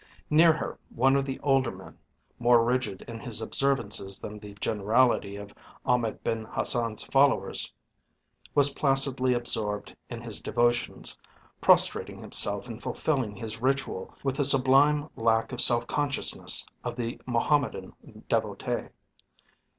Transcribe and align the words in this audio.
Near 0.31 0.51
her 0.51 0.79
one 0.95 1.15
of 1.15 1.25
the 1.25 1.39
older 1.41 1.69
men, 1.69 1.99
more 2.39 2.65
rigid 2.65 3.03
in 3.03 3.19
his 3.19 3.39
observances 3.39 4.19
than 4.19 4.39
the 4.39 4.55
generality 4.55 5.35
of 5.35 5.53
Ahmed 5.85 6.23
Ben 6.23 6.43
Hassan's 6.45 7.03
followers, 7.03 7.71
was 8.55 8.71
placidly 8.71 9.35
absorbed 9.35 9.95
in 10.09 10.19
his 10.19 10.39
devotions, 10.41 11.15
prostrating 11.61 12.17
himself 12.17 12.67
and 12.67 12.81
fulfilling 12.81 13.35
his 13.35 13.61
ritual 13.61 14.15
with 14.23 14.37
the 14.37 14.43
sublime 14.43 15.07
lack 15.15 15.51
of 15.51 15.61
self 15.61 15.85
consciousness 15.85 16.65
of 16.83 16.95
the 16.95 17.21
Mohammedan 17.27 17.93
devotee. 18.27 18.87